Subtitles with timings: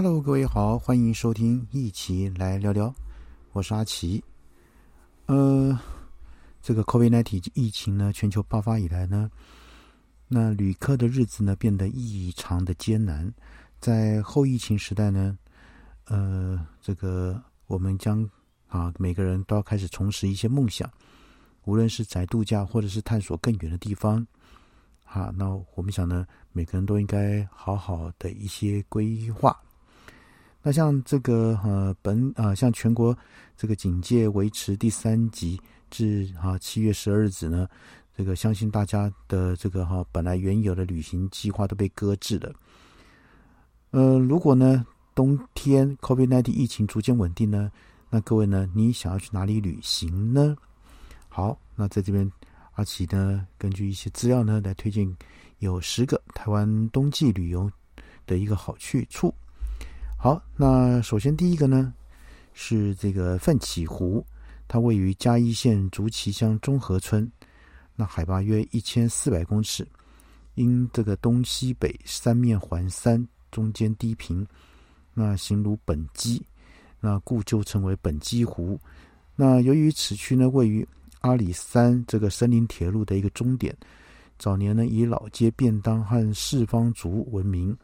[0.00, 2.94] Hello，各位好，欢迎收听一起来聊聊，
[3.50, 4.22] 我是阿奇。
[5.26, 5.76] 呃，
[6.62, 9.28] 这个 COVID-19 疫情呢，全球爆发以来呢，
[10.28, 13.28] 那旅客的日子呢变得异常的艰难。
[13.80, 15.36] 在后疫情时代呢，
[16.04, 18.24] 呃，这个我们将
[18.68, 20.88] 啊每个人都要开始重拾一些梦想，
[21.64, 24.24] 无论是宅度假或者是探索更远的地方。
[25.06, 29.60] 啊，那我们想呢，每个人都应该好好的一些规划。
[30.62, 33.16] 那像这个呃本啊，像全国
[33.56, 35.60] 这个警戒维持第三级
[35.90, 37.68] 至啊七月十二日止呢，
[38.16, 42.52] 这个相信大家的这个哈本来原有的旅行计划都被搁置了。
[43.90, 44.84] 呃，如果呢
[45.14, 47.70] 冬天 COVID-19 疫情逐渐稳定呢，
[48.10, 50.56] 那各位呢，你想要去哪里旅行呢？
[51.28, 52.30] 好，那在这边。
[52.74, 55.12] 阿奇呢，根据一些资料呢，来推荐
[55.58, 57.68] 有十个台湾冬季旅游
[58.24, 59.34] 的一个好去处。
[60.20, 61.94] 好，那首先第一个呢
[62.52, 64.26] 是这个奋起湖，
[64.66, 67.30] 它位于嘉义县竹崎乡中和村，
[67.94, 69.86] 那海拔约一千四百公尺，
[70.56, 74.44] 因这个东西北三面环山，中间低平，
[75.14, 76.42] 那形如本鸡，
[76.98, 78.76] 那故就称为本鸡湖。
[79.36, 80.84] 那由于此区呢位于
[81.20, 83.72] 阿里山这个森林铁路的一个终点，
[84.36, 87.76] 早年呢以老街便当和四方竹闻名。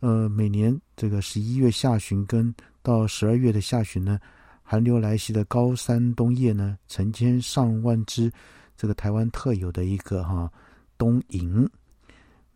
[0.00, 4.18] 呃，每年这个十一月下旬跟到十二月的下旬呢，
[4.62, 8.32] 寒流来袭的高山冬夜呢，成千上万只
[8.76, 10.50] 这个台湾特有的一个哈
[10.96, 11.68] 冬萤，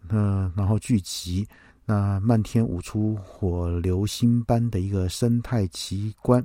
[0.08, 1.46] 呃，然后聚集，
[1.84, 6.42] 那漫天舞出火流星般的一个生态奇观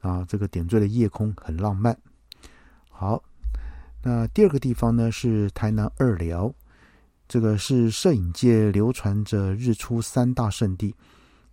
[0.00, 1.96] 啊，这个点缀的夜空很浪漫。
[2.90, 3.22] 好，
[4.02, 6.52] 那第二个地方呢是台南二寮，
[7.28, 10.94] 这个是摄影界流传着日出三大圣地，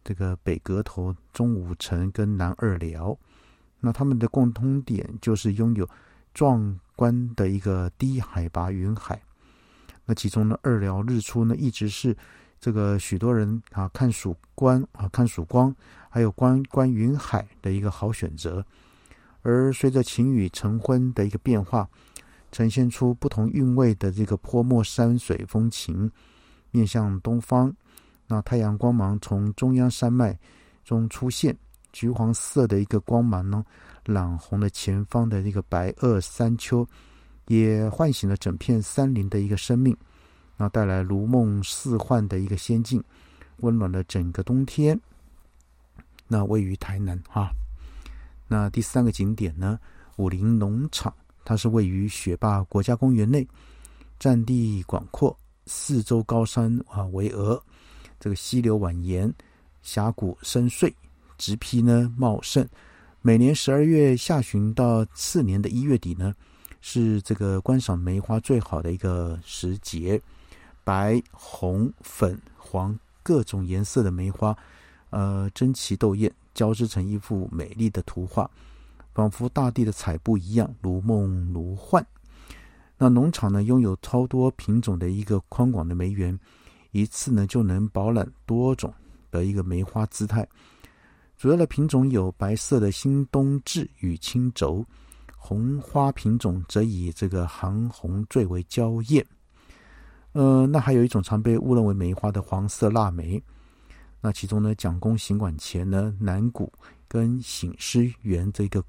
[0.04, 3.18] 这个北阁头、中武城跟南二寮，
[3.80, 5.90] 那他们的共通点就是拥有
[6.34, 9.22] 壮观的一个低海拔云海。
[10.06, 12.16] 那其中呢，二寮日出呢一直是
[12.60, 15.76] 这个许多人啊看曙光啊看曙光，
[16.10, 18.64] 还有观观云海的一个好选择。
[19.42, 21.90] 而随着晴雨成昏的一个变化，
[22.54, 26.10] 呈现出不同韵味的这个泼墨山水风情。
[26.70, 27.76] 面向东方，
[28.28, 30.38] 那太阳光芒从中央山脉
[30.86, 31.56] 中出现，
[31.92, 33.66] 橘黄色的一个光芒呢，
[34.06, 36.88] 染红了前方的这个白垩山丘，
[37.48, 39.96] 也唤醒了整片山林的一个生命，
[40.58, 43.04] 那带来如梦似幻的一个仙境，
[43.58, 45.00] 温暖了整个冬天。
[46.28, 47.50] 那位于台南哈。
[48.48, 49.80] 那第三个景点呢？
[50.18, 51.12] 武林农场，
[51.46, 53.48] 它是位于雪霸国家公园内，
[54.20, 57.62] 占地广阔，四周高山啊巍峨，
[58.20, 59.32] 这个溪流蜿蜒，
[59.82, 60.94] 峡谷深邃，
[61.38, 62.68] 植皮呢茂盛。
[63.22, 66.34] 每年十二月下旬到次年的一月底呢，
[66.82, 70.22] 是这个观赏梅花最好的一个时节，
[70.84, 74.58] 白、红、粉、黄各种颜色的梅花，
[75.10, 76.32] 呃，争奇斗艳。
[76.54, 78.48] 交织成一幅美丽的图画，
[79.14, 82.06] 仿佛大地的彩布一样，如梦如幻。
[82.98, 86.38] 那农场呢，拥有超多品种的一个宽广的梅园，
[86.92, 88.94] 一次呢就能饱览多种
[89.30, 90.48] 的一个梅花姿态。
[91.36, 94.86] 主要的品种有白色的新冬至与青轴，
[95.36, 99.26] 红花品种则以这个韩红最为娇艳。
[100.32, 103.44] 呃，那还有一种常被误认为梅花的黄色腊梅。
[104.22, 106.72] 那其中呢，蒋公行馆前呢，南谷
[107.14, 108.84] 跟醒狮园这个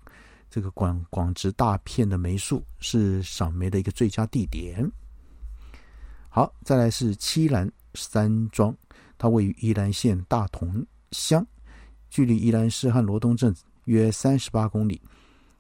[0.49, 4.91] 这个广广植大片的梅树是赏梅的一个最佳地点。
[6.31, 8.75] 好，再来是七兰山庄，
[9.19, 11.47] 它位于宜兰县大同乡，
[12.09, 13.55] 距离宜兰市和罗东镇
[13.85, 14.99] 约三十八公里，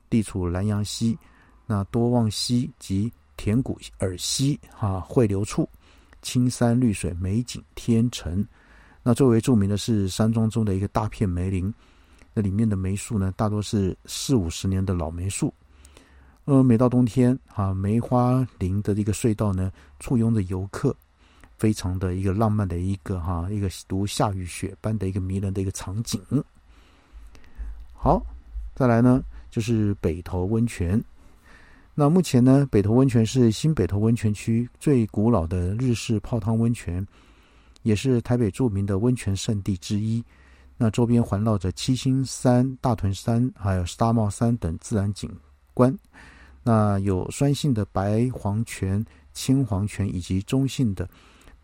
[0.08, 1.18] 地处南阳溪、
[1.66, 5.68] 那多望溪及田谷耳溪哈汇流处，
[6.22, 8.42] 青山绿水，美景天成。
[9.02, 11.72] 那最为著名的是山庄中的一个大片梅林，
[12.34, 15.54] 那里面的梅树呢，大多是四五十年的老梅树。
[16.44, 20.94] 呃，每到冬天啊，梅花林的这个隧道呢，簇拥着游客，
[21.56, 26.20] 非常的一个浪漫的一个哈，一个如下雨雪般的一个迷人的一个场景。
[27.94, 28.20] 好，
[28.74, 31.02] 再来呢，就是北投温泉。
[31.94, 37.06] 那目前呢，北投温泉是新北投温泉区最古老的日式泡汤温泉。
[37.84, 40.24] 也是台北著名的温泉圣地之一。
[40.76, 45.30] 那周边环绕着七星山、大屯山，还有大帽山等自然景
[45.72, 45.96] 观。
[46.62, 51.08] 那有酸性的白黄泉、青黄泉，以及中性的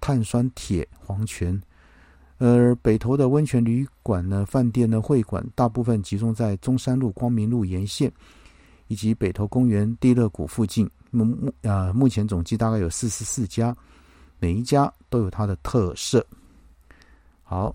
[0.01, 1.61] 碳酸铁黄泉。
[2.39, 8.11] 而北投的温泉旅馆呢、饭店呢、会馆，大部分集中在中山路、光明路沿线，
[8.89, 10.89] 以及北投公园、地乐谷附近。
[11.11, 13.77] 目目啊，目前总计大概有四十四家，
[14.39, 16.25] 每一家都有它的特色。
[17.43, 17.75] 好，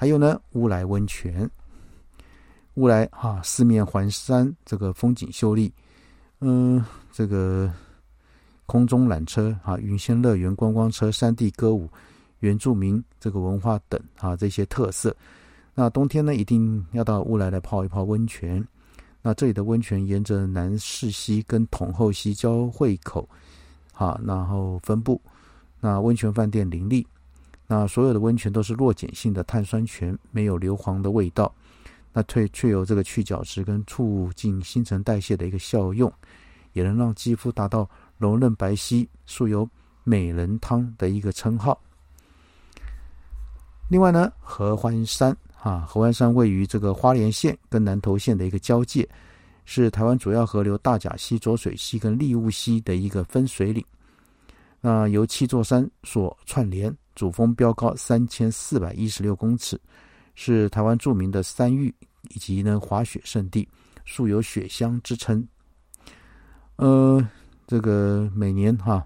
[0.00, 1.50] 还有呢，乌来温泉，
[2.74, 5.72] 乌来啊，四面环山，这个风景秀丽。
[6.38, 7.68] 嗯，这个
[8.64, 11.90] 空中缆车啊，云仙乐园观光车、山地歌舞。
[12.38, 15.12] 原住民这个文化等啊这些特色，
[15.74, 18.64] 那冬天呢一定要到乌来来泡一泡温泉。
[19.20, 23.28] 那这里的温泉沿着南势溪跟统后溪交汇口，
[23.92, 25.20] 好，然后分布。
[25.80, 27.04] 那温泉饭店林立，
[27.68, 31.54] 那所有的温泉都是弱碱性的碳酸泉，没有硫磺的味道。
[32.10, 36.10] 那却却有这个去角质跟促进新陈代谢的一个效用，
[36.72, 39.68] 也能让肌肤达到柔嫩白皙，素有
[40.02, 41.78] 美人汤的一个称号。
[43.88, 49.06] 另外呢，合欢山啊，合欢山位于这个花莲县跟南投县的一个交界，
[49.66, 53.84] 是台湾主要河流大甲溪、浊水溪跟利雾溪的一个分水岭。
[54.80, 59.76] 那由七座山所串联，主峰标高三千四百一十六公尺，
[60.36, 61.92] 是台湾著名的山域
[62.28, 63.68] 以及呢滑雪胜地，
[64.06, 65.44] 素有雪乡之称。
[66.76, 67.20] 呃，
[67.66, 69.04] 这个每年哈，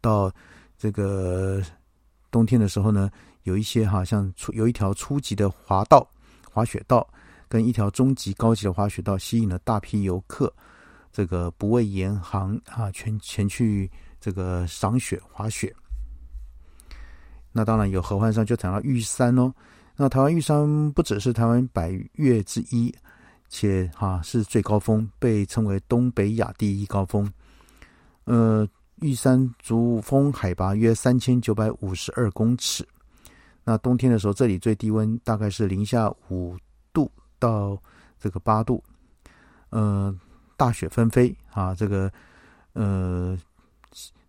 [0.00, 0.32] 到
[0.76, 1.62] 这个
[2.28, 3.08] 冬天的时候呢。
[3.44, 6.04] 有一些哈，像初有一条初级的滑道、
[6.50, 7.08] 滑雪道，
[7.48, 10.52] 跟一条中级、高级的滑雪道，吸引了大批游客，
[11.12, 13.88] 这个不畏严寒啊，全前去
[14.20, 15.72] 这个赏雪、滑雪。
[17.56, 19.50] 那当然有合欢山，就谈到玉山哦。
[19.96, 22.94] 那台湾玉山不只是台湾百岳之一，
[23.48, 27.32] 且哈是最高峰，被称为东北亚第一高峰。
[28.24, 32.86] 呃，玉山主峰海拔约三千九百五十二公尺。
[33.64, 36.58] 那冬天的时候，这里最低温大概是零下五
[36.92, 37.80] 度到
[38.20, 38.84] 这个八度，
[39.70, 40.14] 呃，
[40.58, 42.12] 大雪纷飞啊，这个
[42.74, 43.34] 呃，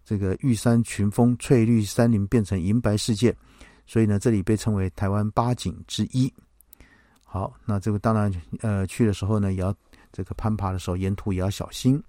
[0.08, 3.36] 这个玉山群峰翠绿山林变成银白世界，
[3.86, 6.34] 所以呢，这里被称为台湾八景之一。
[7.26, 8.32] 好，那这个当然
[8.62, 9.76] 呃，去的时候呢，也要
[10.14, 12.02] 这个攀爬的时候，沿途也要小心。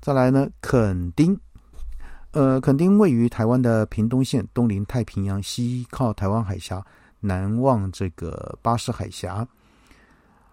[0.00, 1.38] 再来呢，垦丁。
[2.30, 6.82] 呃，垦丁位于台湾的屏东县，东临太平洋，西靠台湾海峡，
[7.20, 9.46] 南望这个巴士海峡。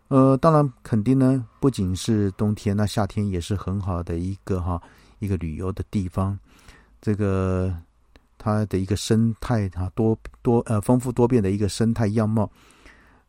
[0.09, 4.83] 呃，当然，垦丁呢不仅是冬天，那夏天也是很好的一个哈
[5.23, 6.37] 一个旅游的地方。
[7.01, 7.75] 这个
[8.37, 12.49] 它的一个生态啊多多呃丰富多变的一个生态样貌，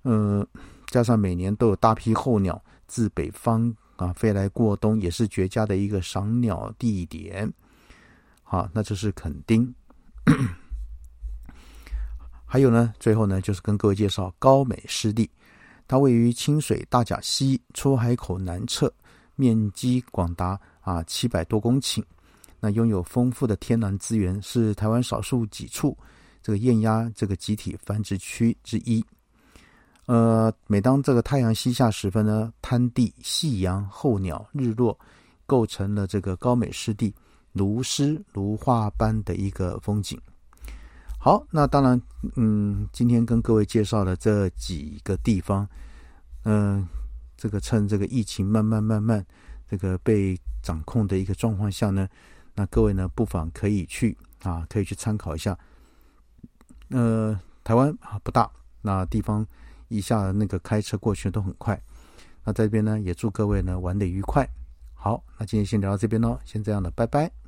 [0.02, 0.46] 呃，
[0.86, 7.52] 加上每年都有大批候鸟自北方啊飞来过冬，也是绝佳的一个赏鸟地点。
[8.42, 9.74] 好，那这是垦丁。
[12.44, 15.28] 还有呢，最后呢，就是跟各位介绍高美湿地，
[15.88, 18.92] 它位于清水大甲溪出海口南侧，
[19.34, 22.04] 面积广达啊七百多公顷，
[22.60, 25.98] 那拥有丰富的天然资源，是台湾少数几处
[26.40, 29.04] 这个燕鸭这个集体繁殖区之一。
[30.06, 34.96] 呃，每当这个太阳西下时分呢，滩地、夕阳、候鸟、日落，
[35.46, 37.12] 构成了这个高美湿地。
[37.52, 40.20] 如诗如画般的一个风景。
[41.16, 42.02] 好，那当然，
[42.34, 45.64] 嗯，今天跟各位介绍的这几个地方，
[46.42, 46.84] 嗯，
[47.36, 49.24] 这个趁这个疫情慢慢慢慢
[49.68, 52.08] 这个被掌控的一个状况下呢，
[52.54, 55.58] 那各位呢不妨可以去啊，可以去参考一下。
[56.90, 58.50] 呃，台湾啊不大，
[58.82, 59.46] 那地方
[59.88, 61.80] 一下那个开车过去都很快。
[62.44, 64.48] 那在这边呢，也祝各位呢玩的愉快。
[64.92, 67.43] 好，那今天先聊到这边喽，先这样了，拜拜。